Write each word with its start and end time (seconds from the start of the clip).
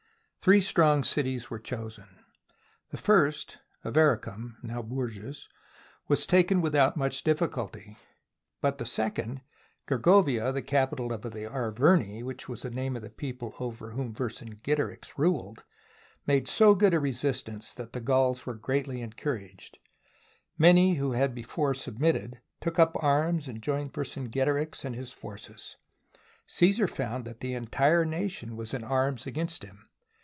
Three 0.43 0.59
strong 0.61 1.03
cities 1.03 1.51
were 1.51 1.59
chosen. 1.59 2.07
The 2.89 2.97
first, 2.97 3.59
Avaricum 3.85 4.55
(now 4.63 4.81
Bourges) 4.81 5.47
was 6.07 6.25
taken 6.25 6.61
without 6.61 6.97
much 6.97 7.23
difficulty; 7.23 7.95
but 8.59 8.79
the 8.79 8.85
second, 8.87 9.43
Gergovia, 9.87 10.51
the 10.51 10.63
capital 10.63 11.13
of 11.13 11.21
the 11.21 11.47
Arverni, 11.47 12.23
which 12.23 12.49
was 12.49 12.63
the 12.63 12.71
name 12.71 12.95
of 12.95 13.03
the 13.03 13.11
people 13.11 13.53
over 13.59 13.91
whom 13.91 14.15
Vercingetorix 14.15 15.15
ruled, 15.15 15.63
made 16.25 16.47
so 16.47 16.73
good 16.73 16.95
a 16.95 16.99
re 16.99 17.11
SIEGE 17.11 17.17
OF 17.17 17.23
ALESIA 17.23 17.33
sistance 17.35 17.73
that 17.75 17.93
the 17.93 18.01
Gauls 18.01 18.43
were 18.47 18.55
greatly 18.55 19.01
encouraged, 19.03 19.75
and 19.77 19.83
many 20.57 20.95
who 20.95 21.11
had 21.11 21.35
before 21.35 21.75
submitted 21.75 22.41
took 22.59 22.79
up 22.79 22.93
arms 22.99 23.47
and 23.47 23.61
joined 23.61 23.93
Vercingetorix 23.93 24.83
and 24.83 24.95
his 24.95 25.11
forces. 25.11 25.75
Caesar 26.47 26.87
found 26.87 27.25
that 27.25 27.41
the 27.41 27.53
entire 27.53 28.05
nation 28.05 28.55
was 28.55 28.73
in 28.73 28.83
arms 28.83 29.27
against 29.27 29.61
him. 29.61 29.87